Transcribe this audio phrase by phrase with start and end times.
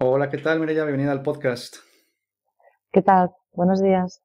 [0.00, 0.60] Hola, ¿qué tal?
[0.60, 1.78] Mireya, bienvenida al podcast.
[2.92, 3.32] ¿Qué tal?
[3.52, 4.22] Buenos días.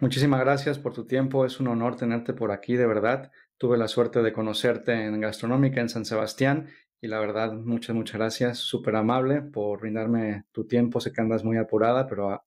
[0.00, 1.44] Muchísimas gracias por tu tiempo.
[1.44, 3.30] Es un honor tenerte por aquí, de verdad.
[3.58, 8.16] Tuve la suerte de conocerte en Gastronómica en San Sebastián y la verdad, muchas, muchas
[8.16, 8.56] gracias.
[8.56, 10.98] Súper amable por brindarme tu tiempo.
[10.98, 12.42] Sé que andas muy apurada, pero ah,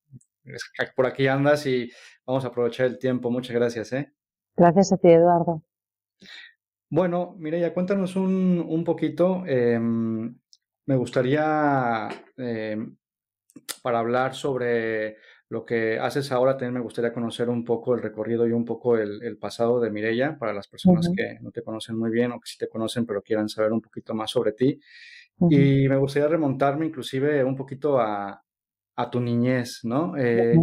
[0.96, 1.92] por aquí andas y
[2.26, 3.30] vamos a aprovechar el tiempo.
[3.30, 3.94] Muchas gracias.
[3.94, 4.12] ¿eh?
[4.58, 5.62] Gracias a ti, Eduardo.
[6.90, 9.46] Bueno, Mireya, cuéntanos un, un poquito.
[9.46, 10.36] Em,
[10.90, 12.98] me gustaría, em,
[13.84, 18.48] para hablar sobre lo que haces ahora, también me gustaría conocer un poco el recorrido
[18.48, 22.10] y un poco el, pasado de Mireya para las personas que no te conocen muy
[22.10, 24.80] bien o que sí te conocen pero quieran saber un poquito más sobre ti.
[25.52, 28.44] Y me gustaría remontarme inclusive un poquito a,
[29.12, 30.18] tu niñez, ¿no?
[30.18, 30.56] Eh,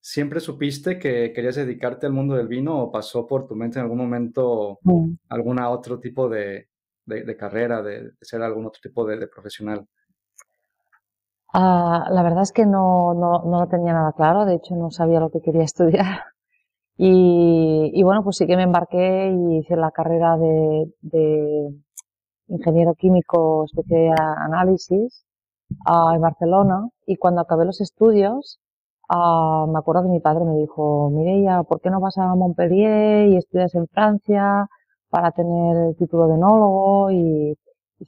[0.00, 3.84] ¿Siempre supiste que querías dedicarte al mundo del vino o pasó por tu mente en
[3.84, 4.80] algún momento
[5.28, 6.68] algún otro tipo de,
[7.06, 9.86] de, carrera, de, ser algún otro tipo de, profesional?
[11.52, 14.90] Ah, la verdad es que no, no, no, lo tenía nada claro, de hecho no
[14.90, 16.24] sabía lo que quería estudiar.
[16.96, 21.74] Y, bueno, pues sí que me embarqué y hice la carrera de,
[22.48, 25.24] ingeniero químico especie de análisis
[25.86, 28.60] ah, en Barcelona y cuando acabé los estudios
[29.08, 33.28] ah, me acuerdo que mi padre me dijo, Mireia, ¿por qué no vas a Montpellier
[33.28, 34.68] y estudias en Francia?
[35.12, 37.56] Para tener el título de enólogo y,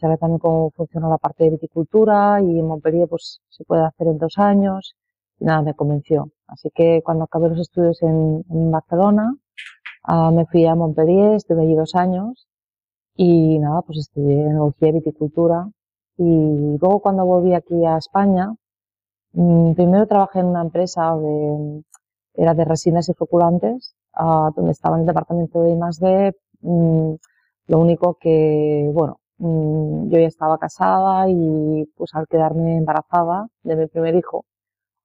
[0.00, 4.08] saber también cómo funciona la parte de viticultura y en Montpellier pues se puede hacer
[4.08, 4.96] en dos años
[5.38, 6.30] y nada, me convenció.
[6.48, 9.36] Así que cuando acabé los estudios en, Barcelona,
[10.02, 12.48] ah, me fui a Montpellier, estuve allí dos años
[13.16, 15.68] y nada, pues estudié enología y viticultura
[16.16, 18.52] y luego cuando volví aquí a España,
[19.32, 21.84] mm, primero trabajé en una empresa de,
[22.34, 26.34] era de resinas y floculantes, ah, donde estaba en el departamento de I+D,
[26.64, 27.16] Mm,
[27.68, 33.76] lo único que, bueno, mm, yo ya estaba casada y pues al quedarme embarazada de
[33.76, 34.44] mi primer hijo,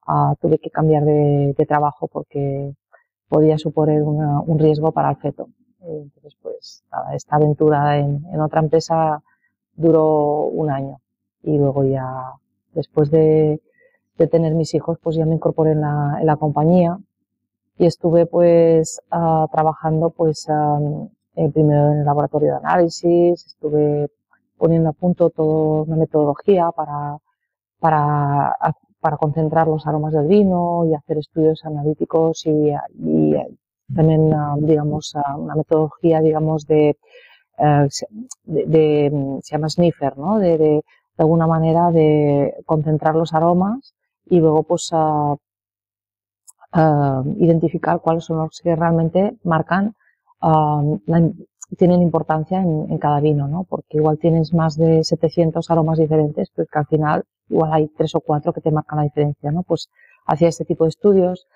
[0.08, 2.74] ah, tuve que cambiar de, trabajo porque
[3.30, 5.50] podía suponer un riesgo para el feto.
[5.82, 6.84] Entonces, pues
[7.14, 9.22] esta aventura en, otra empresa
[9.76, 10.98] duró un año
[11.44, 12.34] y luego ya,
[12.74, 13.62] después de,
[14.32, 16.98] tener mis hijos, pues ya me incorporé en la, compañía
[17.78, 20.48] y estuve pues ah, trabajando pues
[21.40, 24.10] eh, primero en el laboratorio de análisis, estuve
[24.58, 27.18] poniendo a punto toda una metodología para,
[27.80, 28.56] para,
[29.00, 33.36] para concentrar los aromas del vino y hacer estudios analíticos y, y
[33.96, 36.98] también, ah, digamos, ah, una metodología, digamos, de,
[37.58, 37.88] eh,
[38.44, 40.40] de, se llama sniffer, ¿no?
[40.40, 40.84] De, de,
[41.18, 43.94] alguna manera de concentrar los aromas
[44.26, 45.38] y luego, pues, uh,
[47.38, 49.96] identificar cuáles son los que realmente marcan
[51.78, 53.64] tienen importancia en, cada vino, ¿no?
[53.64, 58.16] Porque igual tienes más de 700 aromas diferentes, pues que al final igual hay tres
[58.16, 59.64] o cuatro que te marcan la diferencia, ¿no?
[59.64, 59.90] Pues
[60.26, 61.48] hacía este tipo de estudios.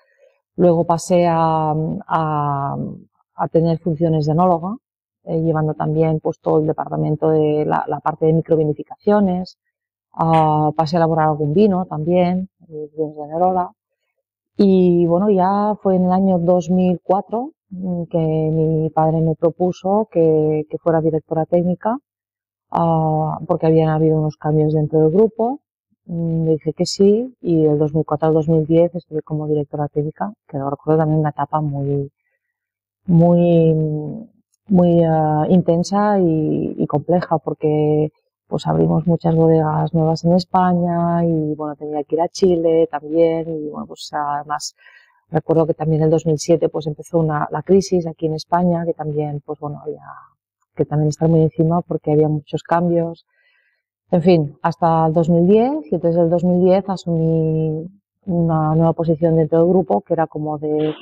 [0.56, 1.74] Luego pasé a,
[2.06, 2.76] a,
[3.34, 4.76] a tener funciones de enóloga,
[5.24, 9.58] eh, llevando también pues todo el departamento de la, la parte de microvinificaciones.
[10.16, 13.72] Uh, pasé a elaborar algún vino también, eh, vinos de Nerola.
[14.56, 17.63] Y bueno, ya fue en el año 2004 Mm,
[18.10, 21.98] que mi padre me propuso que, fuera directora técnica
[22.72, 25.60] uh, porque habían habido unos cambios dentro del grupo.
[26.06, 30.58] Mm, le dije que sí y del 2004 al 2010 estuve como directora técnica, que
[30.58, 32.10] recuerdo también una etapa muy,
[33.06, 33.74] muy,
[34.68, 38.10] muy uh, intensa y, y, compleja porque
[38.46, 43.48] pues abrimos muchas bodegas nuevas en España y bueno, tenía que ir a Chile también
[43.48, 44.74] y bueno, pues además
[45.30, 48.94] Recuerdo que también en el 2007 pues empezó una, la crisis aquí en España, que
[48.94, 50.02] también, pues bueno, había
[50.74, 53.26] que también estar muy encima porque había muchos cambios.
[54.10, 57.88] En fin, hasta el 2010 y desde el 2010 asumí
[58.26, 60.94] una nueva posición dentro del grupo que era como de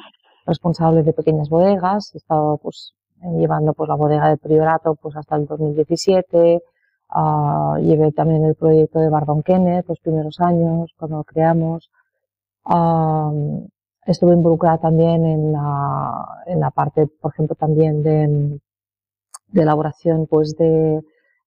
[0.46, 2.14] responsable de pequeñas bodegas.
[2.14, 6.56] He estado pues llevando pues la bodega de Priorato pues hasta el 2017.
[6.56, 6.60] Uh,
[7.10, 11.90] ah, llevé también el proyecto de Bardon Kenneth los primeros años cuando lo creamos.
[12.64, 13.68] Uh,
[14.06, 18.58] Estuve involucrada también en la, parte, por ejemplo, también de,
[19.48, 21.02] de elaboración pues de,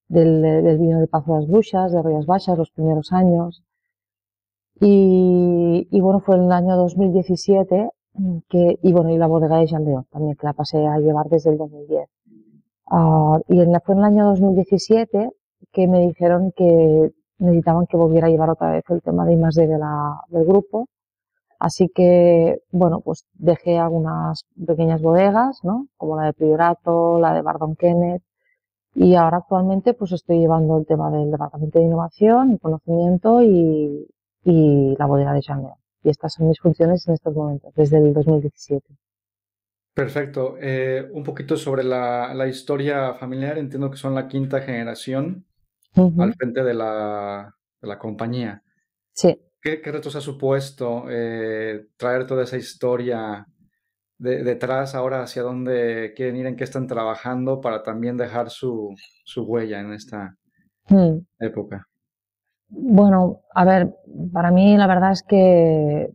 [0.07, 3.63] del, vino de Pazo de las Bruxas, de Rías Baixas, los primeros años.
[4.80, 7.90] Y, bueno, fue en el año 2017
[8.50, 11.51] que, y bueno, y la bodega de Jean también, que la pasé a llevar desde
[11.51, 12.08] el 2010.
[12.92, 15.31] Uh, y en la, fue en el año 2017
[15.72, 19.38] que me dijeron que necesitaban que volviera a llevar otra vez el tema de I
[19.38, 19.80] de
[20.30, 20.88] del grupo
[21.66, 25.88] Así que, bueno, pues dejé algunas pequeñas bodegas, ¿no?
[25.98, 28.22] Como la de Priorato, la de Bardon Kenneth,
[28.94, 34.08] Y ahora actualmente pues estoy llevando el tema del departamento de innovación y conocimiento y,
[34.44, 35.72] y la bodega de Chanel.
[36.04, 38.86] Y estas son mis funciones en estos momentos, desde el 2017.
[39.96, 40.58] Perfecto.
[40.62, 43.58] Eh, un poquito sobre la, la, historia familiar.
[43.58, 45.48] Entiendo que son la quinta generación
[45.96, 48.62] al frente de la, de la compañía.
[49.14, 49.42] Sí.
[49.66, 53.48] ¿Qué, qué retos ha supuesto eh, traer toda esa historia
[54.20, 58.94] de, detrás ahora hacia dónde quieren ir, en qué están trabajando para también dejar su,
[59.24, 60.36] su huella en esta
[60.90, 61.18] hmm.
[61.40, 61.88] época?
[62.68, 63.92] Bueno, a ver,
[64.32, 66.12] para mí la verdad es que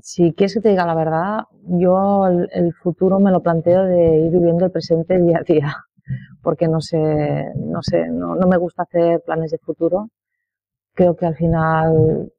[0.00, 4.32] si quieres que te diga la verdad, yo el, futuro me lo planteo de ir
[4.32, 5.76] viviendo el presente día a día,
[6.42, 10.08] porque no sé, no sé, no, me gusta hacer planes de futuro.
[10.94, 12.32] Creo que al final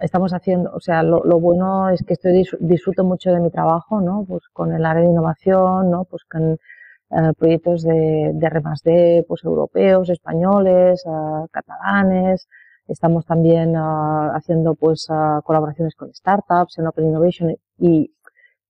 [0.00, 4.24] estamos haciendo, o sea, lo, bueno es que estoy disfruto mucho de mi trabajo, ¿no?
[4.28, 6.04] Pues con el área de innovación, ¿no?
[6.04, 12.48] Pues con eh, proyectos de, de R+D, pues europeos, españoles, eh, catalanes,
[12.88, 18.14] Estamos también uh, haciendo pues uh, colaboraciones con startups en Open Innovation y,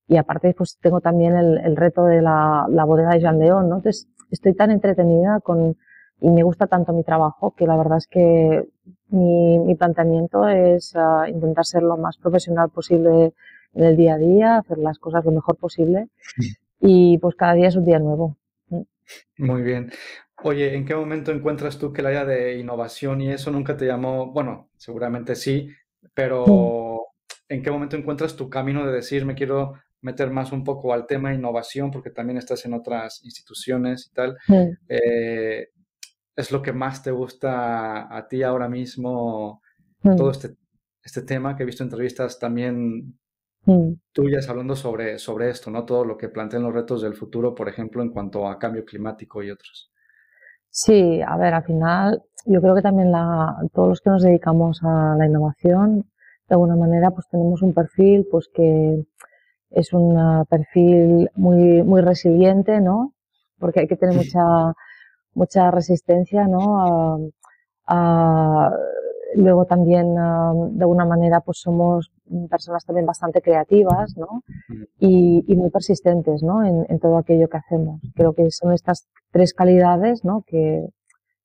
[0.08, 3.68] y aparte pues tengo también el, el reto de la, la, bodega de Jean León,
[3.68, 3.76] ¿no?
[3.76, 5.76] Entonces estoy tan entretenida con
[6.20, 8.68] y me gusta tanto mi trabajo que la verdad es que
[9.10, 13.32] mi, mi planteamiento es uh, intentar ser lo más profesional posible
[13.74, 16.08] en el día a día, hacer las cosas lo mejor posible
[16.80, 18.36] y pues cada día es un día nuevo.
[19.38, 19.90] Muy bien.
[20.44, 23.86] Oye, ¿en qué momento encuentras tú que el área de innovación y eso nunca te
[23.86, 24.32] llamó?
[24.32, 25.68] Bueno, seguramente sí,
[26.14, 27.06] pero
[27.48, 31.06] ¿en qué momento encuentras tu camino de decir, me quiero meter más un poco al
[31.06, 34.36] tema de innovación, porque también estás en otras instituciones y tal?
[34.88, 35.70] Eh,
[36.38, 39.60] ¿Es lo que más te gusta a ti ahora mismo,
[40.02, 40.54] todo este,
[41.02, 43.18] este tema que he visto entrevistas también
[44.12, 45.84] tuyas hablando sobre, sobre esto, ¿no?
[45.84, 49.42] Todo lo que plantean los retos del futuro, por ejemplo, en cuanto a cambio climático
[49.42, 49.90] y otros.
[50.70, 54.80] Sí, a ver, al final yo creo que también la, todos los que nos dedicamos
[54.84, 56.08] a la innovación,
[56.48, 59.04] de alguna manera, pues tenemos un perfil, pues que
[59.70, 63.14] es un perfil muy, muy resiliente, ¿no?
[63.58, 64.72] Porque hay que tener mucha,
[65.38, 67.30] mucha resistencia, ¿no?
[67.86, 68.70] a,
[69.34, 72.10] Luego también, de alguna manera, pues somos
[72.48, 74.42] personas también bastante creativas, ¿no?
[74.98, 76.64] Y, y muy persistentes, ¿no?
[76.64, 78.00] En, en, todo aquello que hacemos.
[78.14, 80.44] Creo que son estas tres calidades, ¿no?
[80.46, 80.88] Que,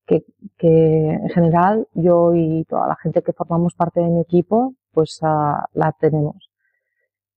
[0.07, 0.23] que,
[0.57, 5.19] que en general yo y toda la gente que formamos parte de mi equipo, pues
[5.21, 6.49] uh, la tenemos.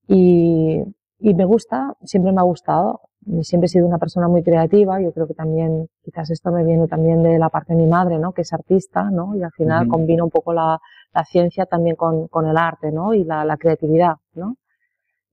[0.07, 0.81] Y,
[1.19, 3.01] y me gusta, siempre me ha gustado
[3.43, 6.87] siempre he sido una persona muy creativa, yo creo que también, quizás esto me viene
[6.87, 8.33] también de la parte de mi madre, ¿no?
[8.33, 9.35] Que es artista, ¿no?
[9.37, 10.79] Y al final combina un poco la,
[11.13, 13.15] la, ciencia también con, con el arte, ¿no?
[13.15, 14.57] Y la, la creatividad, ¿no?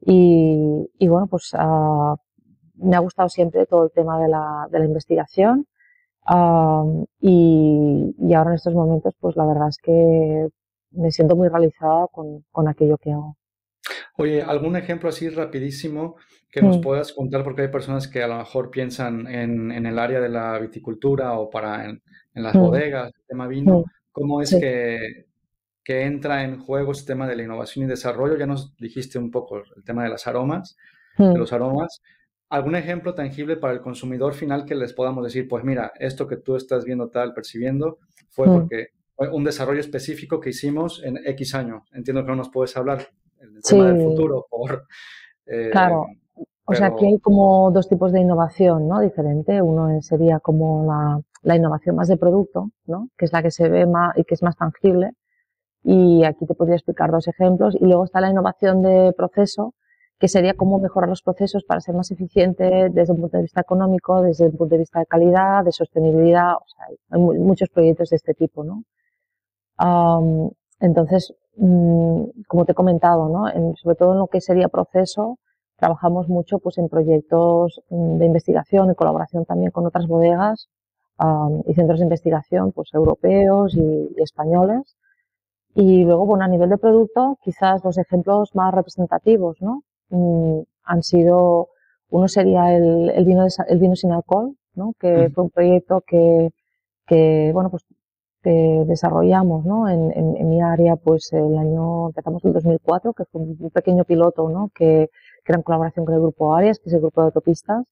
[0.02, 2.16] Y, y bueno, pues uh,
[2.76, 5.68] me ha gustado siempre todo el tema de la, de la investigación.
[6.30, 10.48] Uh, y, y ahora en estos momentos, pues la verdad es que
[10.92, 13.36] me siento muy realizada con, con aquello que hago.
[14.16, 16.18] Oye, ¿algún ejemplo así rapidísimo
[16.52, 17.44] que nos puedas contar?
[17.44, 21.34] Porque hay personas que a lo mejor piensan en, en el área de la viticultura
[21.40, 22.02] o para en,
[22.36, 23.84] las bodegas, el tema vino.
[24.12, 25.26] ¿Cómo es que,
[25.84, 28.38] que entra en juego este tema de la innovación y desarrollo?
[28.38, 30.78] Ya nos dijiste un poco el tema de las aromas,
[31.18, 32.02] de los aromas.
[32.50, 36.38] ¿Algún ejemplo tangible para el consumidor final que les podamos decir, pues mira, esto que
[36.38, 37.98] tú estás viendo tal, percibiendo,
[38.30, 41.82] fue porque fue un desarrollo específico que hicimos en X años?
[41.94, 43.08] Entiendo que no nos puedes hablar
[43.44, 44.86] el tema del futuro por...
[45.46, 46.08] Eh, claro.
[46.66, 49.02] O sea, aquí hay como dos tipos de innovación, ¿no?
[49.02, 49.62] Diferente.
[49.62, 53.10] Uno sería como la, la, innovación más de producto, ¿no?
[53.18, 55.12] Que es la que se ve más y que es más tangible.
[55.84, 57.76] Y aquí te podría explicar dos ejemplos.
[57.76, 59.74] Y luego está la innovación de proceso,
[60.18, 63.60] que sería cómo mejorar los procesos para ser más eficiente desde un punto de vista
[63.60, 66.54] económico, desde un punto de vista de calidad, de sostenibilidad.
[66.56, 68.84] O sea, hay muchos proyectos de este tipo, ¿no?
[69.80, 70.52] Um,
[70.84, 73.46] entonces, Mm, como te he comentado, ¿no?
[73.76, 75.38] sobre todo en lo que sería proceso,
[75.78, 80.70] trabajamos mucho pues en proyectos mm, de investigación y colaboración también con otras bodegas
[81.66, 84.98] y centros de investigación pues europeos y, españoles.
[85.76, 89.84] Y luego, bueno, a nivel de producto, quizás los ejemplos más representativos, ¿no?
[90.10, 91.70] Mm, han sido,
[92.10, 94.94] uno sería el, el vino, el vino sin alcohol, ¿no?
[95.00, 96.50] Que fue un proyecto que,
[97.08, 97.86] que, bueno, pues
[98.44, 99.88] que desarrollamos ¿no?
[99.90, 104.04] en, en, en, mi área, pues el año, empezamos el 2004, que fue un pequeño
[104.04, 104.70] piloto ¿no?
[104.76, 105.10] que,
[105.44, 107.86] que era en colaboración con el grupo Arias, que es el grupo de autopistas,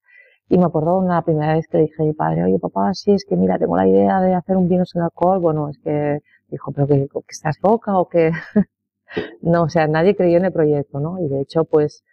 [0.50, 3.14] y me acuerdo una primera vez que le dije a mi padre, oye papá, sí,
[3.14, 6.20] es que mira, tengo la idea de hacer un vino sin alcohol, bueno, es que
[6.50, 8.32] dijo, pero que, que estás loca o que...
[9.42, 11.20] no, o sea, nadie creyó en el proyecto, ¿no?
[11.20, 12.04] Y de hecho, pues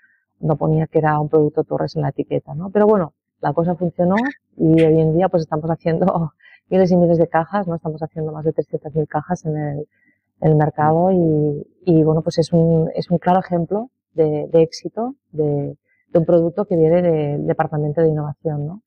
[0.40, 2.70] no ponía que era un producto Torres en la etiqueta, ¿no?
[2.70, 4.16] Pero bueno, la cosa funcionó
[4.56, 6.32] y hoy en día pues estamos haciendo
[6.68, 7.76] miles y miles de cajas, ¿no?
[7.76, 9.78] Estamos haciendo más de 300.000 cajas en el,
[10.40, 14.62] en el mercado y, y, bueno, pues es un, es un claro ejemplo de, de
[14.62, 15.76] éxito de,
[16.08, 18.82] de, un producto que viene del Departamento de Innovación, ¿no?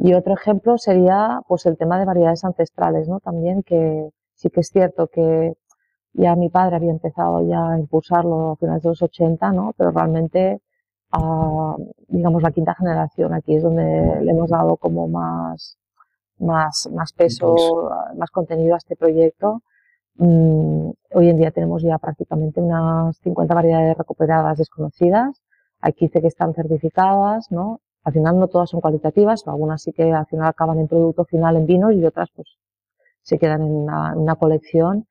[0.00, 3.20] Y otro ejemplo sería pues el tema de variedades ancestrales, ¿no?
[3.20, 5.54] También que sí que es cierto que
[6.14, 9.74] ya mi padre había empezado ya a impulsarlo a finales de los 80, ¿no?
[9.76, 10.60] Pero realmente,
[11.12, 11.76] a,
[12.08, 15.78] digamos, la quinta generación aquí es donde le hemos dado como más,
[16.38, 17.54] más, más peso,
[18.16, 19.62] más contenido a este proyecto.
[20.16, 25.42] Mm, hoy en día tenemos ya prácticamente unas 50 variedades recuperadas desconocidas.
[25.80, 27.80] Hay 15 que están certificadas, ¿no?
[28.04, 31.56] Al final no todas son cualitativas, algunas sí que al final acaban en producto final
[31.56, 32.48] en vinos y otras pues
[33.22, 35.06] se quedan en una, en una colección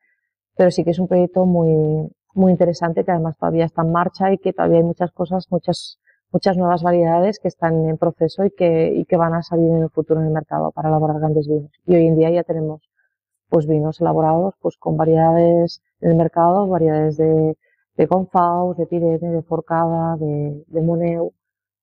[0.56, 4.32] pero sí que es un proyecto muy, muy interesante que además todavía está en marcha
[4.32, 6.00] y que todavía hay muchas cosas, muchas,
[6.32, 9.84] muchas nuevas variedades que están en proceso y que, y que van a salir en
[9.84, 11.72] el futuro en el mercado para elaborar grandes vinos.
[11.86, 12.82] Y hoy en día ya tenemos
[13.50, 17.58] pues vinos elaborados pues con variedades en el mercado, variedades de,
[17.96, 21.34] de Gonfaus, de Pirene, de Forcada, de, de Moneu.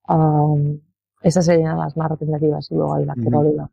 [0.09, 0.81] Um,
[1.21, 3.71] esas serían las más representativas y luego hay la Querol y la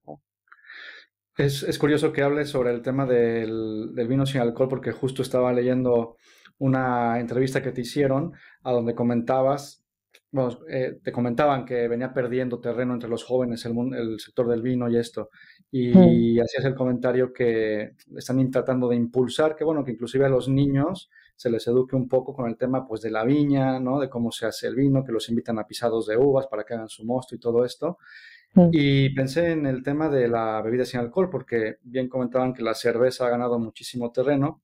[1.37, 5.21] es, es, curioso que hables sobre el tema del, del, vino sin alcohol porque justo
[5.21, 6.15] estaba leyendo
[6.59, 8.33] una entrevista que te hicieron
[8.63, 9.85] a donde comentabas,
[10.31, 14.61] bueno, eh, te comentaban que venía perdiendo terreno entre los jóvenes el, el sector del
[14.61, 15.29] vino y esto.
[15.71, 20.47] Y hacías el comentario que están tratando de impulsar, que bueno, que inclusive a los
[20.47, 23.99] niños se les eduque un poco con el tema pues de la viña, ¿no?
[23.99, 26.73] De cómo se hace el vino, que los invitan a pisados de uvas para que
[26.73, 27.97] hagan su mosto y todo esto.
[28.71, 32.73] Y pensé en el tema de la bebida sin alcohol, porque bien comentaban que la
[32.73, 34.61] cerveza ha ganado muchísimo terreno.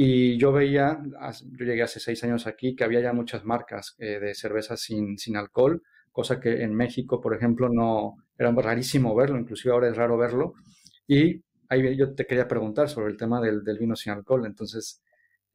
[0.00, 4.20] Y yo veía, yo llegué hace seis años aquí, que había ya muchas marcas eh,
[4.20, 9.40] de cerveza sin, sin alcohol, cosa que en México, por ejemplo, no era rarísimo verlo,
[9.40, 10.54] inclusive ahora es raro verlo.
[11.08, 14.46] Y ahí yo te quería preguntar sobre el tema del, del vino sin alcohol.
[14.46, 15.02] Entonces,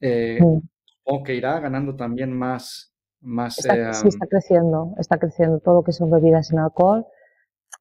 [0.02, 0.40] eh,
[0.84, 2.94] supongo que irá ganando también más.
[3.22, 7.06] más está, sí, está creciendo, está creciendo todo lo que son bebidas sin alcohol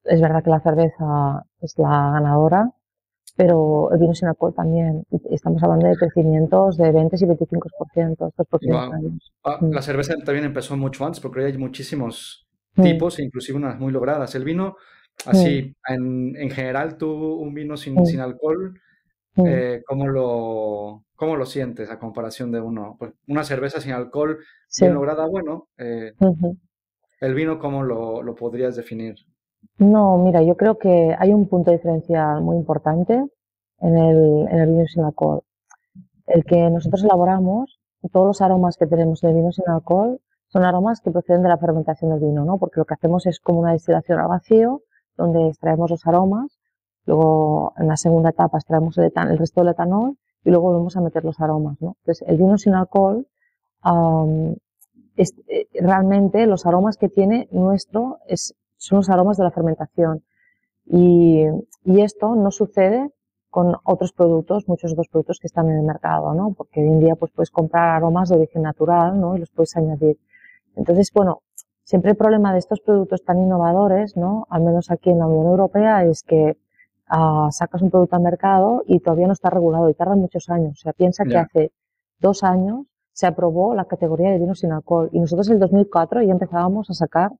[0.03, 2.71] es verdad que la cerveza es la ganadora,
[3.35, 5.05] pero el vino sin alcohol también.
[5.29, 9.33] Estamos hablando de crecimientos de 20 y 25% estos próximos años.
[9.43, 9.71] Ah, mm.
[9.71, 12.83] La cerveza también empezó mucho antes porque hay muchísimos mm.
[12.83, 14.35] tipos, e inclusive unas muy logradas.
[14.35, 14.75] El vino,
[15.25, 15.93] así, mm.
[15.93, 18.79] en, en, general, tú un vino sin, sin alcohol,
[19.37, 22.95] eh, ¿cómo, lo, ¿cómo lo sientes a comparación de uno?
[22.99, 24.39] Pues una cerveza sin alcohol
[24.79, 25.69] bien lograda, bueno.
[25.77, 26.13] Eh,
[27.19, 29.15] el vino, ¿cómo lo, lo podrías definir?
[29.77, 33.13] No, mira, yo creo que hay un punto diferencial muy importante
[33.79, 35.41] en el, en el vino sin alcohol.
[36.25, 37.79] El que nosotros elaboramos,
[38.11, 41.49] todos los aromas que tenemos en el vino sin alcohol son aromas que proceden de
[41.49, 42.57] la fermentación del vino, ¿no?
[42.57, 44.83] Porque lo que hacemos es como una destilación al vacío,
[45.17, 46.59] donde extraemos los aromas,
[47.05, 51.01] luego en la segunda etapa extraemos el, el resto del etanol y luego volvemos a
[51.01, 51.95] meter los aromas, ¿no?
[52.01, 53.27] Entonces, el vino sin alcohol,
[55.15, 60.23] eh, realmente los aromas que tiene nuestro es son los aromas de la fermentación.
[60.85, 61.45] Y,
[61.85, 63.09] y, esto no sucede
[63.49, 66.53] con otros productos, muchos otros productos que están en el mercado, ¿no?
[66.53, 69.37] Porque hoy en día pues puedes comprar aromas de origen natural, ¿no?
[69.37, 70.17] Y los puedes añadir.
[70.75, 71.43] Entonces, bueno,
[71.83, 74.47] siempre el problema de estos productos tan innovadores, ¿no?
[74.49, 76.57] Al menos aquí en la Unión Europea, es que
[77.09, 80.79] uh, sacas un producto al mercado y todavía no está regulado y tarda muchos años.
[80.79, 81.71] O sea, piensa que hace
[82.19, 86.21] dos años se aprobó la categoría de vino sin alcohol y nosotros en el 2004
[86.23, 87.31] ya empezábamos a sacar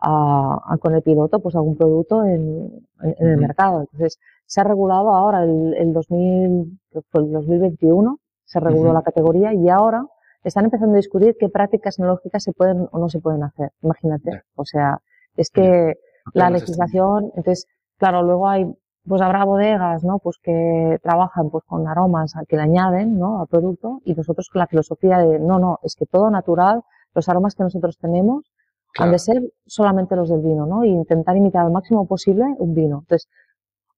[0.00, 2.70] a, con el piloto pues algún producto en,
[3.02, 3.80] en, el mercado.
[3.80, 6.80] Entonces, se ha regulado ahora el, el 2000,
[7.10, 10.06] fue el 2021, se reguló la categoría y ahora
[10.42, 13.70] están empezando a discutir qué prácticas tecnológicas se pueden o no se pueden hacer.
[13.82, 14.42] Imagínate.
[14.56, 14.98] O sea,
[15.36, 15.94] es que
[16.34, 17.66] la legislación, entonces,
[17.98, 18.66] claro, luego hay,
[19.06, 20.18] pues habrá bodegas, ¿no?
[20.18, 23.40] Pues que trabajan pues con aromas que le añaden, ¿no?
[23.40, 26.82] Al producto y nosotros con la filosofía de, no, no, es que todo natural,
[27.14, 28.50] los aromas que nosotros tenemos
[28.98, 30.82] han de ser solamente los del vino, ¿no?
[30.82, 33.00] E intentar imitar al máximo posible un vino.
[33.00, 33.28] Entonces,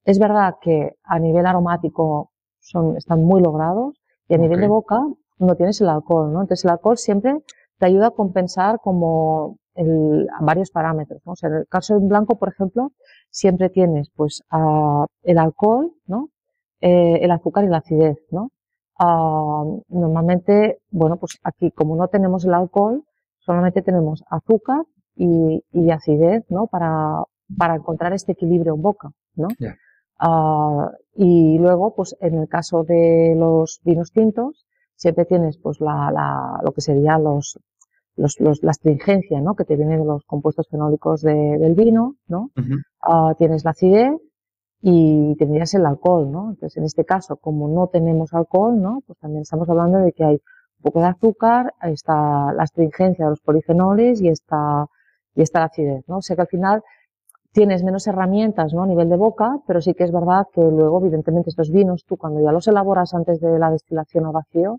[0.04, 2.30] es verdad que a nivel aromático
[2.60, 3.96] son, están muy logrados
[4.28, 5.00] y a nivel de boca
[5.38, 6.42] no tienes el alcohol, ¿no?
[6.42, 7.42] Entonces, el alcohol siempre
[7.78, 11.32] te ayuda a compensar como el, varios parámetros, ¿no?
[11.32, 12.92] O sea, en el caso de un blanco, por ejemplo,
[13.30, 14.42] siempre tienes, pues,
[15.22, 16.28] el alcohol, ¿no?
[16.80, 18.50] Eh, el azúcar y la acidez, ¿no?
[19.88, 23.02] normalmente, bueno, pues aquí, como no tenemos el alcohol,
[23.44, 24.84] solamente tenemos azúcar
[25.14, 26.66] y, y acidez, ¿no?
[26.66, 27.22] Para,
[27.56, 29.48] para encontrar este equilibrio en boca, ¿no?
[30.20, 36.10] Uh, y luego, pues en el caso de los vinos tintos, siempre tienes pues la,
[36.12, 37.58] la, lo que serían los,
[38.16, 39.54] los, la astringencia, ¿no?
[39.54, 42.50] Que te viene de los compuestos fenólicos del vino, ¿no?
[43.02, 44.12] Ah, tienes la acidez
[44.80, 46.50] y tendrías el alcohol, ¿no?
[46.50, 49.00] Entonces, en este caso, como no tenemos alcohol, ¿no?
[49.06, 50.40] Pues también estamos hablando de que hay
[50.82, 54.86] poco de azúcar, está la astringencia de los polifenoles y está,
[55.34, 56.18] y está la acidez, ¿no?
[56.18, 56.82] O sea que al final
[57.52, 58.82] tienes menos herramientas, ¿no?
[58.82, 62.16] A nivel de boca, pero sí que es verdad que luego, evidentemente, estos vinos, tú
[62.16, 64.78] cuando ya los elaboras antes de la destilación al vacío,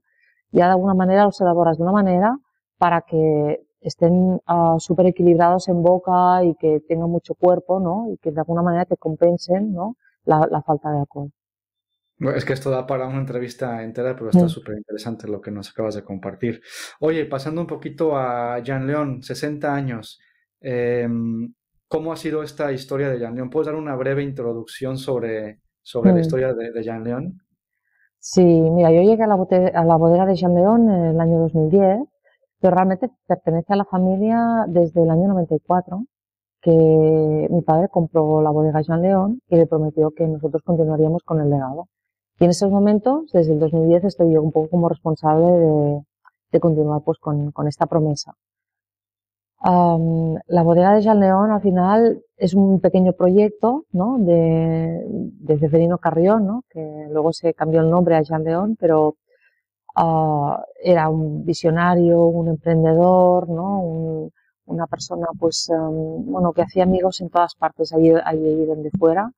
[0.52, 2.38] ya de alguna manera los elaboras de una manera
[2.78, 8.10] para que estén uh, súper equilibrados en boca y que tengan mucho cuerpo, ¿no?
[8.12, 9.96] Y que de alguna manera te compensen, ¿no?
[10.26, 11.32] La falta de alcohol.
[12.20, 15.70] Es que esto da para una entrevista entera, pero está súper interesante lo que nos
[15.70, 16.62] acabas de compartir.
[17.00, 20.20] Oye, pasando un poquito a Jean León, 60 años.
[20.62, 21.08] Eh,
[21.88, 23.50] ¿Cómo ha sido esta historia de Jean León?
[23.50, 27.42] ¿Puedes dar una breve introducción sobre, sobre la historia de, de, Jean León?
[28.20, 31.40] Sí, mira, yo llegué a la, a la bodega de Jean León en el año
[31.40, 32.08] 2010
[32.64, 36.06] pero realmente pertenece a la familia desde el año 94,
[36.62, 41.42] que mi padre compró la bodega Jean León y le prometió que nosotros continuaríamos con
[41.42, 41.90] el legado.
[42.40, 45.46] Y en esos momentos, desde el 2010, estoy yo un poco como responsable
[46.52, 48.36] de, continuar pues con, esta promesa.
[49.64, 54.18] la bodega de Jean León al final es un pequeño proyecto ¿no?
[54.20, 56.64] de, de Ceferino Carrión, ¿no?
[56.70, 59.16] que luego se cambió el nombre a Jean León, pero
[59.96, 64.30] Ah, era un visionario, un emprendedor, ¿no?
[64.66, 69.32] una persona, pues, bueno, que hacía amigos en todas partes, allí, allí donde fuera,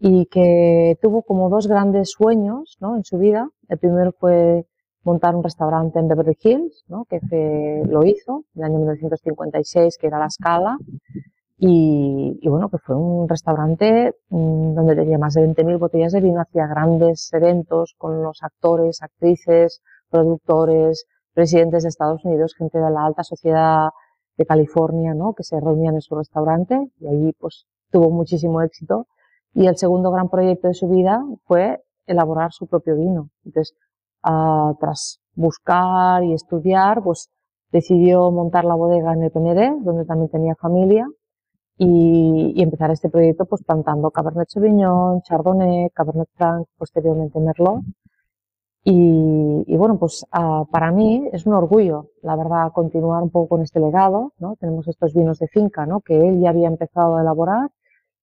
[0.00, 2.96] y que tuvo como dos grandes sueños, ¿no?
[2.96, 3.48] En su vida.
[3.68, 4.66] El primero fue
[5.04, 7.04] montar un restaurante en Beverly Hills, ¿no?
[7.04, 7.20] Que
[7.86, 10.78] lo hizo en el año 1956, que era La Scala,
[11.62, 16.40] y, bueno, que fue un restaurante mm, donde tenía más de 20.000 botellas de vino,
[16.40, 21.04] hacía grandes eventos con los actores, actrices, productores,
[21.34, 23.90] presidentes de Estados Unidos, gente de la alta sociedad
[24.38, 25.34] de California, ¿no?
[25.34, 29.06] Que se reunían en su restaurante y allí pues tuvo muchísimo éxito.
[29.54, 33.30] Y el segundo gran proyecto de su vida fue elaborar su propio vino.
[33.44, 33.74] Entonces,
[34.22, 37.30] ah, tras buscar y estudiar, pues
[37.72, 41.06] decidió montar la bodega en el Penedés, donde también tenía familia,
[41.78, 47.80] y, empezar este proyecto pues plantando Cabernet Sauvignon, Chardonnay, Cabernet Franc, posteriormente Merlot.
[48.82, 53.62] Y, bueno, pues ah, para mí es un orgullo, la verdad, continuar un poco con
[53.62, 54.56] este legado, ¿no?
[54.56, 56.00] Tenemos estos vinos de finca, ¿no?
[56.00, 57.70] Que él ya había empezado a elaborar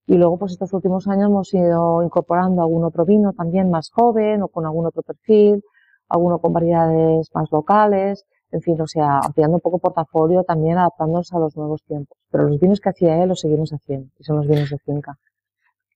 [0.07, 4.41] y luego pues estos últimos años hemos ido incorporando algún otro vino también más joven
[4.41, 5.61] o con algún otro perfil,
[6.09, 11.33] alguno con variedades más locales en fin, o sea, ampliando un poco portafolio, también adaptándonos
[11.33, 12.17] a los nuevos tiempos.
[12.31, 15.17] Pero los vinos que hacía él los seguimos haciendo, y son los vinos de finca.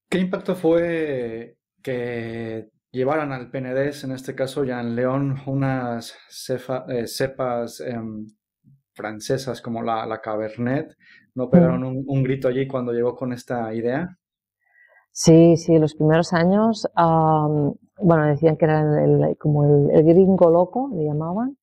[0.10, 6.18] ¿Qué impacto fue que llevaran al Penedés, en este caso ya en León, unas
[6.90, 8.28] eh, cepas em,
[9.02, 10.96] francesas como la, Cabernet?
[11.34, 14.18] ¿No pegaron un, grito allí cuando llegó con esta idea?
[15.12, 18.86] Sí, sí, los primeros años, bueno, decían que era
[19.40, 21.58] como el, el, gringo loco, le llamaban,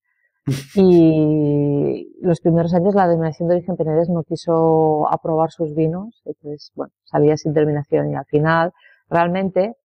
[0.75, 6.73] y los primeros años la denominación de origen Penedés no quiso aprobar sus vinos, entonces,
[6.75, 8.73] bueno, salía sin terminación y al final,
[9.09, 9.77] realmente,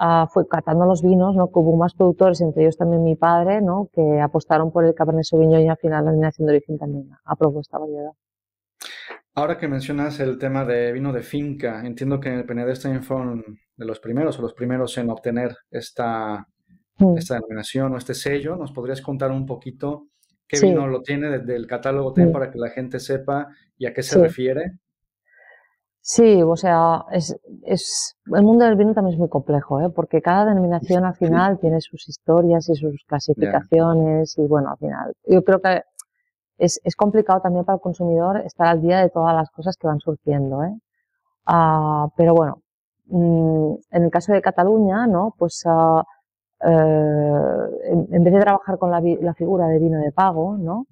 [0.00, 1.48] uh, fue catando los vinos, ¿no?
[1.48, 3.88] Que hubo más productores, entre ellos también mi padre, ¿no?
[3.92, 7.60] Que apostaron por el Cabernet Sauvignon y al final la denominación de origen también aprobó
[7.60, 8.12] esta variedad.
[9.34, 13.02] Ahora que mencionas el tema de vino de finca, entiendo que en el Penedés también
[13.02, 13.44] fueron
[13.76, 16.46] de los primeros o los primeros en obtener esta
[16.98, 17.18] Mm.
[17.18, 18.56] esta denominación o este sello.
[18.56, 20.08] ¿Nos podrías contar un poquito
[20.46, 23.92] qué vino lo tiene desde el catálogo TEN para que la gente sepa y a
[23.92, 24.78] qué se refiere?
[26.06, 29.88] Sí, o sea, es, es, el mundo del vino también es muy complejo, ¿eh?
[29.88, 35.14] porque cada denominación al final tiene sus historias y sus clasificaciones y bueno, al final
[35.26, 35.80] yo creo que
[36.58, 39.86] es, es complicado también para el consumidor estar al día de todas las cosas que
[39.86, 40.74] van surgiendo, ¿eh?
[41.46, 42.62] Ah, pero bueno,
[43.06, 45.34] mm, en el caso de Cataluña, ¿no?
[45.38, 46.02] Pues uh,
[46.60, 49.00] en, vez de trabajar con la,
[49.34, 50.84] figura de vino de pago, ¿no?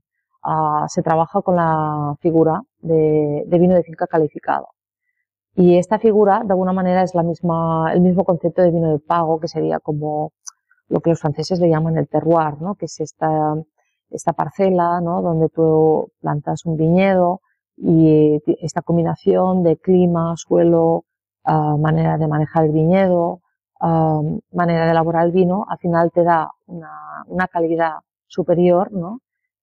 [0.43, 4.69] Ah, se trabaja con la figura de, vino de finca calificado.
[5.55, 8.99] Y esta figura, de alguna manera, es la misma, el mismo concepto de vino de
[8.99, 10.33] pago, que sería como
[10.89, 12.75] lo que los franceses le llaman el terroir, ¿no?
[12.75, 13.55] Que es esta,
[14.11, 15.23] esta parcela, ¿no?
[15.23, 17.41] Donde tú plantas un viñedo
[17.77, 21.05] y esta combinación de clima, suelo,
[21.45, 23.41] ah, manera de manejar el viñedo,
[24.53, 27.95] manera de elaborar el vino, al final te da una, calidad
[28.27, 29.21] superior, ¿no?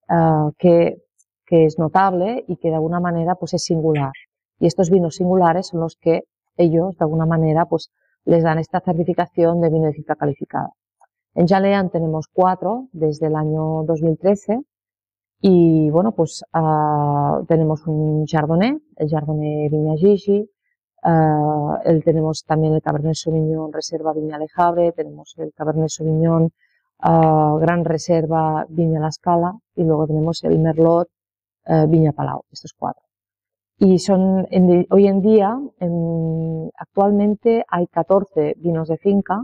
[0.09, 0.97] Ah, que,
[1.45, 4.11] que, es notable y que de alguna manera pues es singular.
[4.59, 6.23] Y estos vinos singulares son los que
[6.57, 7.89] ellos de alguna manera pues
[8.25, 10.71] les dan esta certificación de vino de cifra calificada.
[11.35, 14.59] En Jalean tenemos cuatro desde el año 2013
[15.41, 20.49] Y bueno, pues uh, tenemos un Chardonnay, el Chardonnay Viña Gigi,
[21.03, 26.51] uh, el, tenemos también el Cabernet Sauvignon Reserva Viña Lejabre, tenemos el Cabernet Sauvignon
[27.03, 31.07] uh, Gran Reserva Viña La Scala y luego tenemos el Merlot
[31.87, 33.08] Viña Palau, estos cuatro.
[33.81, 39.41] Y son, en, hoy en día, en, actualmente hay 14 vinos de finca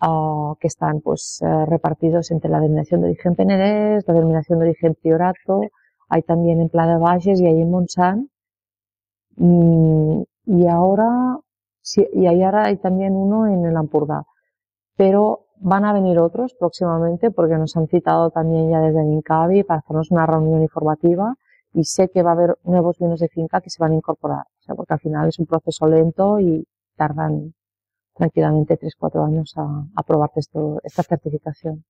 [0.00, 4.66] uh, que están pues uh, repartidos entre la denominación de origen Penedès, la denominación de
[4.66, 5.62] origen Priorato,
[6.08, 8.30] hay también en Plada Bages y hay en Montsant.
[9.36, 11.40] Mm, y ahora,
[11.80, 14.22] sí, y ahora hay también uno en el Ampurdá.
[14.96, 19.80] Pero van a venir otros próximamente porque nos han citado también ya desde Incavi para
[19.80, 21.34] hacernos una reunión informativa
[21.74, 24.44] y sé que va a haber nuevos vinos de finca que se van a incorporar.
[24.60, 26.64] O sea, porque al final es un proceso lento y
[26.96, 27.52] tardan
[28.14, 31.84] tranquilamente 3-4 años a, a probarte esto, esta certificación.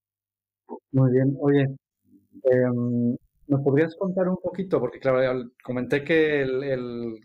[0.92, 1.37] Muy bien.
[1.38, 1.64] Oye,
[2.44, 2.70] eh,
[3.47, 4.81] ¿nos podrías contar un poquito?
[4.81, 7.20] Porque claro, comenté que el, el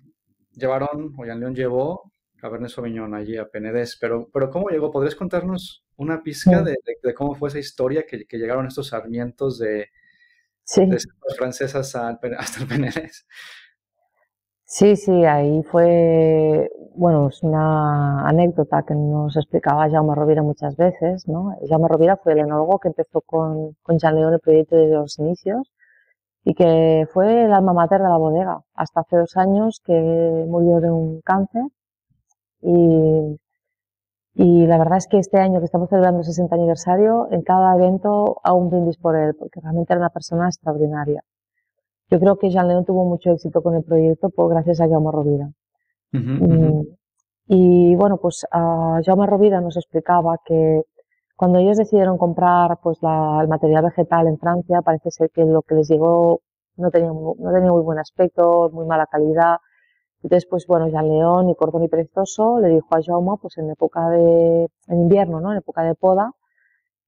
[0.51, 4.91] llevaron, o León llevó Cabernet Sauvignon allí a Penedés, pero, pero ¿cómo llegó?
[4.91, 8.87] ¿Podrías contarnos una pizca de, de, de, cómo fue esa historia que, que llegaron estos
[8.87, 9.87] sarmientos de,
[10.69, 10.85] sí.
[10.85, 10.97] de
[11.37, 13.25] francesas al, hasta el Penedés?
[14.65, 21.27] Sí, sí, ahí fue, bueno, es una anécdota que nos explicaba Jaume Rovira muchas veces,
[21.27, 21.55] ¿no?
[21.67, 25.17] Jaume Rovira fue el enólogo que empezó con, con Jean León el proyecto desde los
[25.17, 25.71] inicios
[26.43, 29.93] y que fue el alma mater de la bodega hasta hace dos años que
[30.47, 31.63] murió de un cáncer
[32.61, 33.39] y,
[34.33, 37.75] y la verdad es que este año que estamos celebrando el 60 aniversario, en cada
[37.75, 41.23] evento hago un brindis por él, porque realmente era una persona extraordinaria.
[42.09, 45.11] Yo creo que Jean León tuvo mucho éxito con el proyecto por, gracias a Jaume
[45.11, 45.45] Rovira.
[46.13, 46.97] Uh -huh, uh -huh.
[47.47, 50.83] Y, bueno, pues uh, Jaume Rovira nos explicaba que
[51.35, 55.61] cuando ellos decidieron comprar pues la, el material vegetal en Francia, parece ser que lo
[55.61, 56.41] que les llegó
[56.77, 59.57] no tenía, no tenía muy buen aspecto, muy mala calidad.
[60.23, 63.69] Entonces, pues bueno, Jean León y Cordón y Perezoso le dijo a Jaume, pues en
[63.69, 65.51] época de, en invierno, ¿no?
[65.51, 66.33] En época de poda,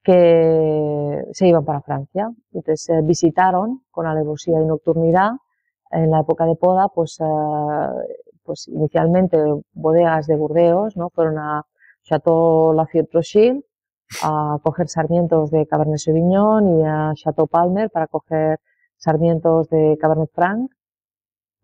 [0.03, 2.31] que se iban para Francia.
[2.53, 5.31] Entonces eh, visitaron con alevosía y nocturnidad
[5.91, 7.25] en la época de poda, pues, eh,
[8.43, 9.37] pues inicialmente
[9.73, 11.09] bodegas de Burdeos, ¿no?
[11.09, 11.63] Fueron a
[12.03, 13.63] Chateau Lafite Rothschild
[14.23, 18.59] a coger sarmientos de Cabernet Sauvignon y a Chateau Palmer para coger
[18.97, 20.71] sarmientos de Cabernet Franc.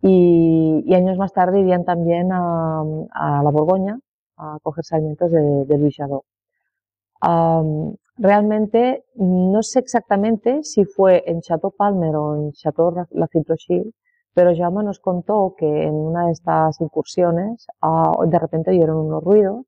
[0.02, 2.82] Y, y años más tarde irían también a,
[3.12, 4.00] a la Borgoña
[4.38, 6.24] a coger sarmientos de, de Louis Jadot.
[7.22, 13.92] Um, realmente no sé exactamente si fue en Chateau Palmer o en Chateau Lafite Rothschild,
[14.34, 19.24] pero Jaume nos contó que en una de estas incursiones uh, de repente oyeron unos
[19.24, 19.66] ruidos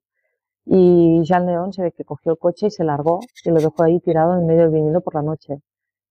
[0.64, 3.82] y Jean León se ve que cogió el coche y se largó y lo dejó
[3.82, 5.60] ahí tirado en medio del vinilo por la noche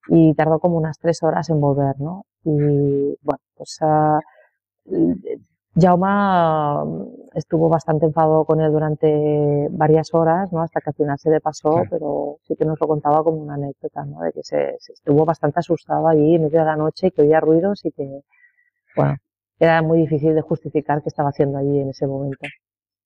[0.08, 2.26] y tardó como unas tres horas en volver, ¿no?
[2.44, 4.20] Y bueno, pues uh,
[5.76, 10.62] Jaume estuvo bastante enfadado con él durante varias horas, ¿no?
[10.62, 11.88] Hasta que al final se le pasó, sí.
[11.92, 14.22] pero sí que nos lo contaba como una anécdota, ¿no?
[14.22, 17.22] De que se, se, estuvo bastante asustado allí en medio de la noche y que
[17.22, 18.22] oía ruidos y que,
[18.96, 19.16] bueno,
[19.60, 22.48] era muy difícil de justificar qué estaba haciendo allí en ese momento.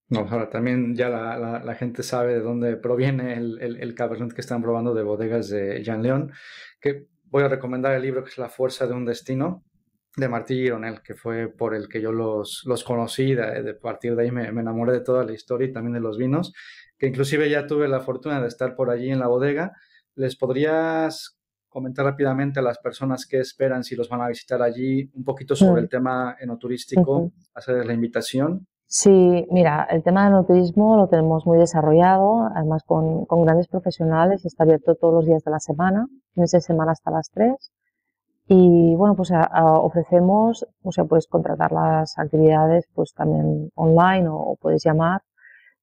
[0.10, 3.96] No, ahora también ya la, la, la, gente sabe de dónde proviene el, el, el,
[3.96, 6.32] Cabernet que están probando de bodegas de Jean León,
[6.80, 9.63] que voy a recomendar el libro que es La Fuerza de un Destino,
[10.16, 14.16] de Martí Gironel, que fue por el que yo los, los conocí, de, de partir
[14.16, 16.54] de ahí me, me, enamoré de toda la historia y también de los vinos,
[16.98, 19.72] que inclusive ya tuve la fortuna de estar por allí en la bodega.
[20.16, 25.10] ¿Les podrías comentar rápidamente a las personas que esperan si los van a visitar allí
[25.13, 27.34] un poquito sobre el tema enoturístico, uh -huh.
[27.56, 28.68] hacer la invitación?
[28.95, 34.65] Sí, mira, el tema del enoturismo lo tenemos muy desarrollado, además con, grandes profesionales, está
[34.65, 37.56] abierto todos los días de la semana, fines de semana hasta las 3
[38.47, 39.47] y bueno, pues a,
[39.79, 45.23] ofrecemos, o sea, puedes contratar las actividades pues también online o, puedes llamar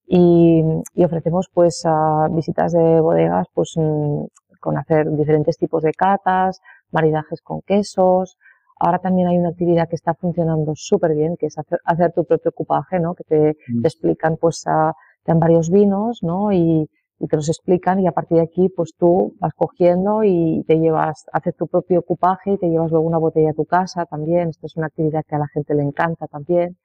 [0.07, 0.63] y,
[1.05, 1.83] ofrecemos pues
[2.31, 4.25] visitas de bodegas pues mm,
[4.61, 6.61] con hacer diferentes tipos de catas,
[6.93, 8.39] maridajes con quesos.
[8.81, 12.25] Ahora también hay una actividad que está funcionando súper bien, que es hacer, hacer, tu
[12.25, 13.15] propio cupaje, ¿no?
[13.15, 13.83] Que te, mm.
[13.83, 16.51] te explican pues a, te dan varios vinos, ¿no?
[16.51, 16.89] Y,
[17.21, 20.79] y te los explican y a partir de aquí pues tú vas cogiendo y te
[20.79, 24.49] llevas, haces tu propio ocupaje y te llevas luego una botella a tu casa también.
[24.49, 26.79] Esto es una actividad que a la gente le encanta también.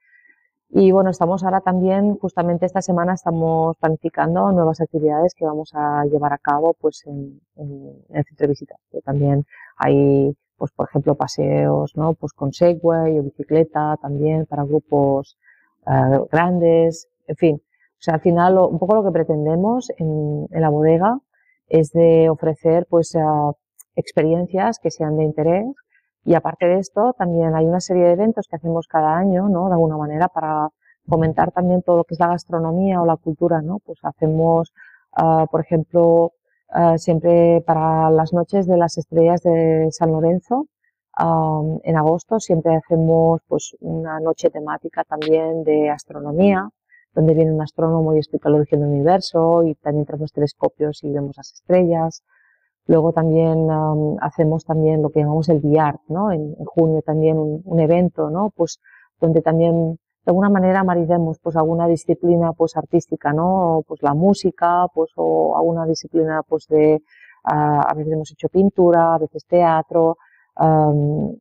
[0.68, 6.04] Y bueno, estamos ahora también, justamente esta semana estamos planificando nuevas actividades que vamos a
[6.04, 8.78] llevar a cabo pues en, en, en el centro de visitas.
[8.90, 9.46] Que también
[9.78, 12.14] hay, pues por ejemplo, paseos, ¿no?
[12.14, 15.36] Pues con Segway o bicicleta también para grupos
[15.86, 17.62] uh, grandes, en fin
[17.98, 21.18] o sea, al final, lo, un poco lo que pretendemos en, en, la bodega
[21.68, 23.52] es de ofrecer, pues, uh,
[23.96, 25.66] experiencias que sean de interés,
[26.24, 29.68] Y aparte de esto, también hay una serie de eventos que hacemos cada año, ¿no?
[29.68, 30.68] De alguna manera para
[31.08, 33.78] fomentar también todo lo que es la gastronomía o la cultura, ¿no?
[33.86, 34.72] Pues hacemos,
[35.22, 36.32] uh, por ejemplo,
[36.74, 40.66] uh, siempre para las noches de las estrellas de San Lorenzo,
[41.18, 46.68] um, en agosto siempre hacemos pues una noche temática también de astronomía,
[47.14, 51.12] donde viene un astrónomo y explica el origen del universo y también tenemos telescopios y
[51.12, 52.22] vemos las estrellas.
[52.86, 56.30] Luego también um, hacemos también lo que llamamos el VR, ¿no?
[56.30, 58.52] En, en junio también un, un, evento, ¿no?
[58.54, 58.78] Pues
[59.20, 63.82] donde también de alguna manera maridemos pues alguna disciplina pues artística, ¿no?
[63.86, 67.00] Pues la música, pues o alguna disciplina pues de,
[67.44, 70.18] a veces hemos hecho pintura, a veces teatro,
[70.58, 71.36] um,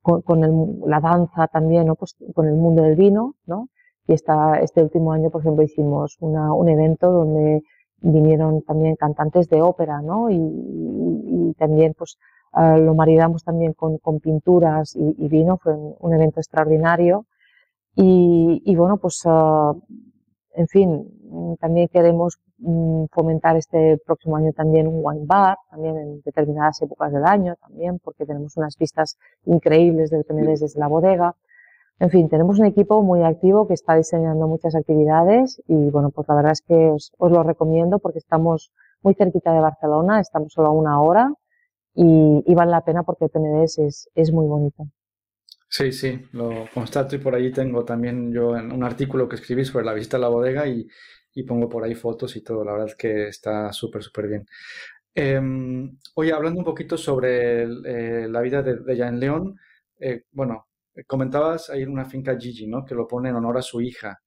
[0.00, 0.52] con, con el,
[0.86, 1.96] la danza también, ¿no?
[1.96, 3.68] Pues con el mundo del vino, ¿no?
[4.06, 7.62] Y esta, este último año, por ejemplo, hicimos una, un evento donde
[8.00, 10.30] vinieron también cantantes de ópera, ¿no?
[10.30, 12.16] Y, y, también, pues,
[12.54, 17.26] uh, lo maridamos también con, con pinturas y, y, vino, fue un evento extraordinario.
[18.00, 19.76] Y, y bueno, pues, uh,
[20.54, 26.20] en fin, también queremos um, fomentar este próximo año también un wine bar, también en
[26.22, 31.34] determinadas épocas del año también, porque tenemos unas vistas increíbles del Penedés desde la bodega.
[31.98, 36.28] En fin, tenemos un equipo muy activo que está diseñando muchas actividades y bueno, pues
[36.28, 38.70] la verdad es que os, os lo recomiendo porque estamos
[39.02, 41.32] muy cerquita de Barcelona, estamos solo a una hora
[41.94, 44.84] y, y vale la pena porque Penedés es, es muy bonito.
[45.68, 49.84] Sí, sí, lo constato y por allí tengo también yo un artículo que escribí sobre
[49.84, 50.88] la visita a la bodega y,
[51.34, 54.46] y pongo por ahí fotos y todo, la verdad es que está súper, súper bien.
[55.14, 55.40] Eh,
[56.14, 59.56] oye, hablando un poquito sobre el, eh, la vida de, de Jan León,
[60.00, 60.68] eh, bueno,
[61.06, 62.84] comentabas ahí en una finca Gigi, ¿no?
[62.84, 64.20] Que lo pone en honor a su hija.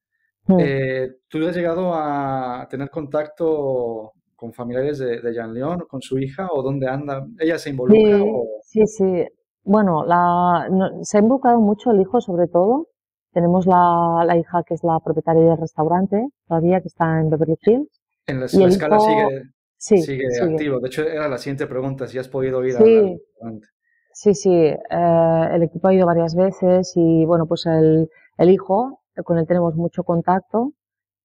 [0.46, 0.58] Mm.
[0.60, 6.20] Eh, ¿Tú has llegado a tener contacto con familiares de, de Jean León, con su
[6.20, 7.26] hija, o dónde anda?
[7.40, 8.18] ¿Ella se involucra?
[8.18, 8.46] Sí, o...
[8.64, 9.28] sí, sí.
[9.64, 12.88] Bueno, la, no, se ha involucrado mucho el hijo, sobre todo.
[13.32, 17.58] Tenemos la, la, hija que es la propietaria del restaurante, todavía, que está en Beverly
[17.62, 18.02] Hills.
[18.28, 19.06] En la, la escala hijo...
[19.06, 19.42] sigue,
[19.78, 20.80] sí, sigue, sigue, activo.
[20.80, 22.84] De hecho, era la siguiente pregunta, si has podido ir sí.
[22.84, 23.68] al restaurante.
[24.14, 29.00] Sí, sí, eh, el equipo ha ido varias veces y bueno, pues el, el hijo,
[29.24, 30.74] con él tenemos mucho contacto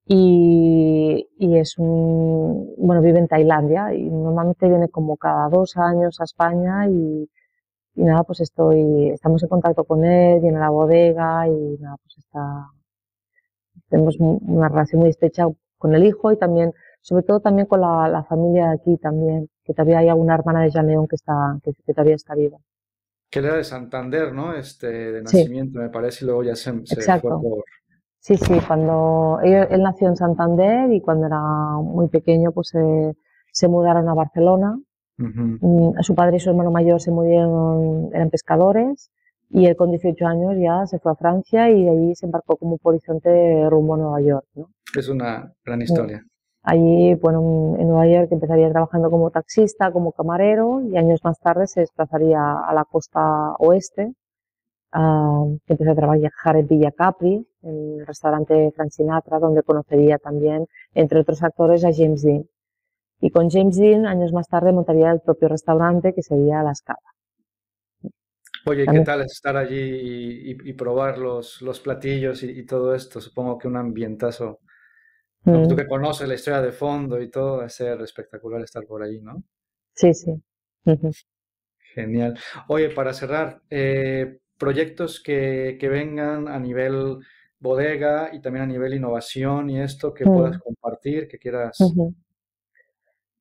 [0.06, 6.20] y, y, es un, bueno, vive en Tailandia y normalmente viene como cada dos años
[6.20, 7.28] a España y,
[7.96, 11.96] y nada, pues estoy, estamos en contacto con él, viene a la bodega y nada,
[12.02, 12.68] pues está,
[13.88, 15.46] tenemos una relación muy estrecha
[15.78, 19.48] con el hijo y también, sobre todo también con la, la familia de aquí también,
[19.64, 22.58] que todavía hay alguna hermana de Jean León que está, que, que todavía está viva
[23.30, 24.54] que era de Santander, ¿no?
[24.54, 25.78] Este, de nacimiento, sí.
[25.78, 27.28] me parece, y luego ya se, se Exacto.
[27.28, 27.64] fue por...
[28.20, 31.40] Sí, sí, cuando él, él, nació en Santander y cuando era
[31.82, 32.72] muy pequeño, pues
[33.52, 34.78] se mudaron a Barcelona.
[35.18, 36.02] Uh -huh.
[36.02, 39.10] Su padre y su hermano mayor se murieron, eran pescadores,
[39.50, 42.56] y él con 18 años ya se fue a Francia y de allí se embarcó
[42.56, 44.68] como polizonte rumbo a Nueva York, ¿no?
[44.96, 46.20] Es una gran historia.
[46.22, 46.30] Sí.
[46.62, 51.68] Allí, bueno, en Nueva York empezaría trabajando como taxista, como camarero y años más tarde
[51.68, 54.14] se desplazaría a la costa oeste,
[54.92, 60.18] uh, que empezó a trabajar en Villa Capri, en el restaurante Frank Sinatra, donde conocería
[60.18, 62.46] también, entre otros actores, a James Dean.
[63.20, 66.98] Y con James Dean, años más tarde, montaría el propio restaurante que sería La Escala.
[68.66, 72.66] Oye, ¿qué tal es estar allí y, y, y probar los, los platillos y, y,
[72.66, 73.20] todo esto?
[73.20, 74.60] Supongo que un ambientazo
[75.46, 75.68] Mm.
[75.68, 79.02] Tú que conoces la historia de fondo y todo, va a ser espectacular estar por
[79.02, 79.44] allí, ¿no?
[79.94, 80.32] Sí, sí.
[80.84, 81.24] Uh -huh.
[81.94, 82.36] Genial.
[82.68, 87.18] Oye, para cerrar, eh, proyectos que, que, vengan a nivel
[87.60, 91.80] bodega y también a nivel innovación y esto que puedas compartir, que quieras.
[91.80, 92.14] Uh -huh.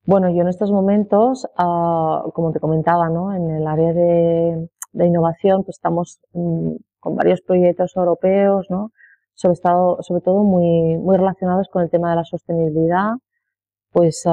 [0.08, 3.34] Bueno, yo en estos momentos, uh, como te comentaba, ¿no?
[3.34, 8.92] En el área de, innovación, pues estamos um, con varios proyectos europeos, ¿no?
[9.34, 13.14] sobre, estado, sobre todo muy, muy relacionados con el tema de la sostenibilidad,
[13.92, 14.24] pues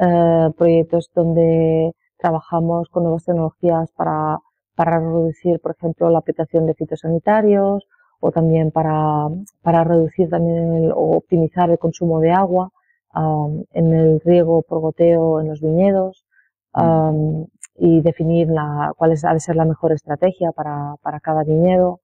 [0.00, 4.38] eh, proyectos donde trabajamos con nuevas tecnologías para,
[4.76, 7.86] para reducir, por ejemplo, la aplicación de fitosanitarios
[8.20, 9.28] o también para,
[9.62, 12.70] para reducir también el, o optimizar el consumo de agua
[13.14, 16.24] um, en el riego por goteo en los viñedos
[16.74, 17.46] um,
[17.76, 22.00] y definir la, cuál es, ha de ser la mejor estrategia para, para cada viñedo.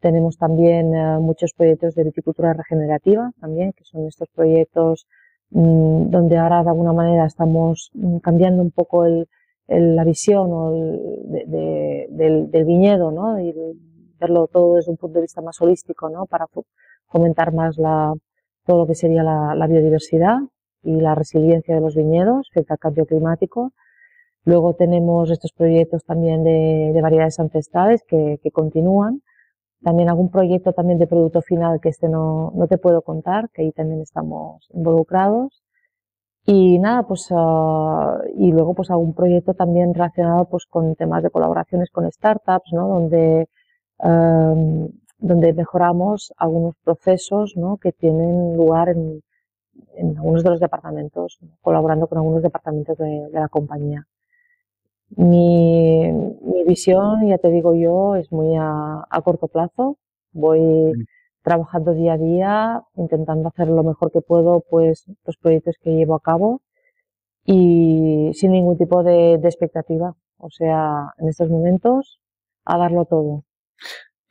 [0.00, 5.06] Tenemos también uh, muchos proyectos de viticultura regenerativa también, que son estos proyectos
[5.50, 9.28] mmm, donde ahora de alguna manera estamos mmm, cambiando un poco el,
[9.68, 13.38] el, la visión o el, de, de, del, del, viñedo, ¿no?
[13.40, 13.54] Y
[14.18, 16.26] verlo todo desde un punto de vista más holístico, ¿no?
[16.26, 16.46] Para
[17.06, 18.12] fomentar más la,
[18.66, 20.38] todo lo que sería la, la biodiversidad
[20.82, 23.72] y la resiliencia de los viñedos frente al cambio climático.
[24.44, 29.22] Luego tenemos estos proyectos también de, variedades ancestrales que, continúan.
[29.82, 33.62] También algún proyecto también de producto final que este no, no te puedo contar, que
[33.62, 35.62] ahí también estamos involucrados.
[36.44, 41.30] Y nada, pues, uh, y luego pues algún proyecto también relacionado pues con temas de
[41.30, 42.88] colaboraciones con startups, ¿no?
[42.88, 43.48] Donde,
[43.98, 44.88] um,
[45.22, 47.78] donde mejoramos algunos procesos, ¿no?
[47.78, 49.22] Que tienen lugar en,
[49.94, 54.06] en algunos de los departamentos, colaborando con algunos departamentos de, la compañía.
[55.16, 59.96] Mi, mi, visión, ya te digo yo, es muy a, a corto plazo.
[60.32, 61.04] Voy mm.
[61.42, 66.14] trabajando día a día, intentando hacer lo mejor que puedo, pues, los proyectos que llevo
[66.16, 66.62] a cabo
[67.44, 70.14] y sin ningún tipo de, de expectativa.
[70.38, 72.20] O sea, en estos momentos,
[72.64, 73.44] a darlo todo.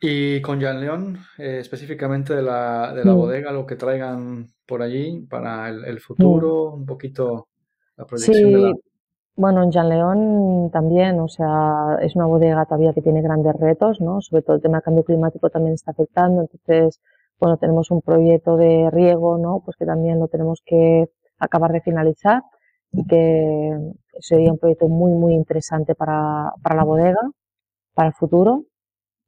[0.04, 3.16] Y con Jan León, eh, específicamente de la, de la mm.
[3.16, 7.46] bodega, lo que traigan por allí para el, futuro, un poquito
[7.96, 8.52] la proyección sí.
[8.52, 8.72] de la...
[9.36, 14.00] Bueno, en Jan León también, o sea, es una bodega todavía que tiene grandes retos,
[14.00, 14.20] ¿no?
[14.20, 17.00] Sobre todo el tema del cambio climático también está afectando, entonces,
[17.38, 19.62] bueno, tenemos un proyecto de riego, ¿no?
[19.64, 22.42] Pues que también lo tenemos que acabar de finalizar
[22.90, 23.78] y que
[24.18, 27.20] sería un proyecto muy, muy interesante para, para la bodega,
[27.94, 28.64] para el futuro.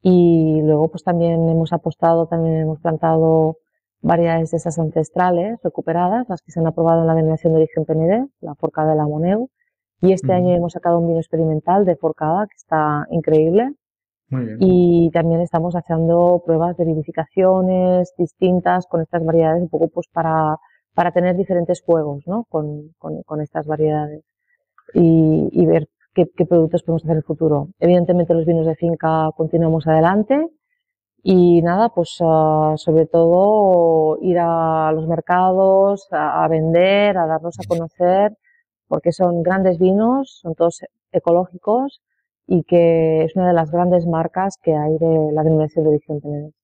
[0.07, 3.57] Y luego pues también hemos apostado, también hemos plantado
[4.03, 7.87] variedades de esas ancestrales recuperadas, las que se han aprobado en la denominación de origen
[7.87, 9.49] PND, la forcada de la Moneu.
[10.03, 13.71] Y este año hemos sacado un vino experimental de forcada que está increíble.
[14.29, 14.59] Muy bien.
[14.61, 20.59] Y también estamos haciendo pruebas de vivificaciones distintas con estas variedades, un poco pues para,
[20.93, 22.45] para tener diferentes juegos, ¿no?
[22.51, 24.23] Con, con, con estas variedades.
[24.93, 27.69] Y, y ver qué, productos podemos hacer en el futuro.
[27.79, 30.49] Evidentemente los vinos de finca continuamos adelante
[31.23, 37.67] y nada, pues ah, sobre todo ir a los mercados, a, vender, a darnos a
[37.67, 38.33] conocer,
[38.87, 40.81] porque son grandes vinos, son todos
[41.13, 42.03] ecológicos
[42.47, 46.21] y que es una de las grandes marcas que hay de la denominación de origen
[46.21, 46.55] Tenedos.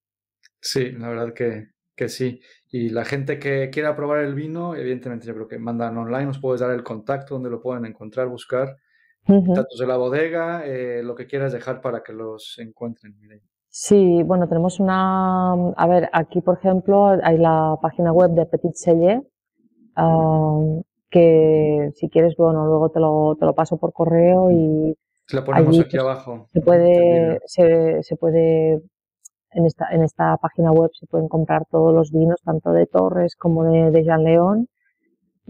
[0.60, 2.40] Sí, la verdad que, que sí.
[2.70, 6.38] Y la gente que quiera probar el vino, evidentemente yo creo que mandan online, nos
[6.38, 8.76] puedes dar el contacto donde lo pueden encontrar, buscar
[9.54, 13.14] datos de la bodega, eh, lo que quieras dejar para que los encuentren.
[13.68, 18.74] Sí, bueno, tenemos una, a ver, aquí por ejemplo hay la página web de Petit
[18.74, 19.22] Cellier,
[21.10, 24.96] que si quieres, bueno, luego te lo, te lo paso por correo y...
[25.32, 26.48] La ponemos aquí pues, abajo.
[26.52, 28.82] Se puede, se, se puede
[29.52, 33.36] en esta, en esta página web se pueden comprar todos los vinos, tanto de Torres
[33.36, 34.68] como de, de Jean León.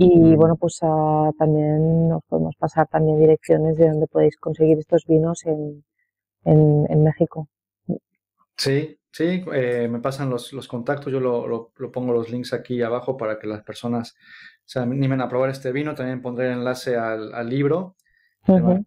[0.03, 5.05] Y bueno, pues uh, también nos podemos pasar también direcciones de donde podéis conseguir estos
[5.05, 5.85] vinos en,
[6.45, 7.49] en, en México.
[8.57, 12.81] Sí, sí, eh, me pasan los, los contactos, yo lo, lo, pongo los links aquí
[12.81, 14.17] abajo para que las personas
[14.65, 15.95] se animen a probar este vino.
[15.95, 17.97] También pondré el enlace al, al libro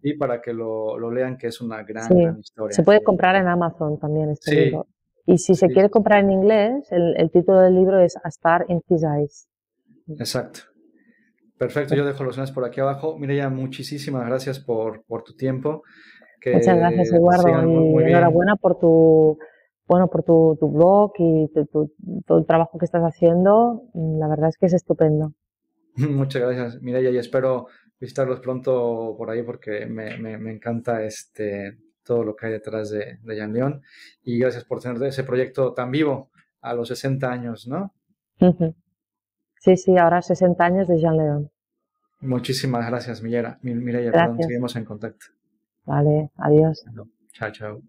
[0.02, 2.74] y para que lo, lo, lean, que es una gran, gran, historia.
[2.74, 4.88] Se puede comprar en Amazon también este libro.
[5.26, 8.66] Y si se quiere comprar en inglés, el, el, título del libro es A Star
[8.68, 9.48] in His Eyes.
[10.18, 10.73] Exacto.
[11.58, 13.18] Perfecto, yo dejo los links por aquí abajo.
[13.18, 15.82] Mireya, muchísimas gracias por, por tu tiempo.
[16.52, 19.38] Muchas gracias, Eduardo, y enhorabuena por tu
[19.86, 21.50] bueno por tu, tu blog y
[22.26, 23.82] todo el trabajo que estás haciendo.
[23.94, 25.32] La verdad es que es estupendo.
[25.96, 27.66] Muchas gracias, Mireya, y espero
[28.00, 32.90] visitarlos pronto por ahí porque me, me, me encanta este todo lo que hay detrás
[32.90, 33.82] de, de Jan León.
[34.22, 37.94] Y gracias por tener ese proyecto tan vivo a los 60 años, ¿no?
[39.64, 41.50] Sí, sí, ahora 60 años de Jean León.
[42.20, 43.58] Muchísimas gracias, Mireya.
[43.62, 45.24] Mireya, perdón, seguimos en contacto.
[45.86, 46.84] Vale, adiós.
[47.32, 47.82] Chao, chao.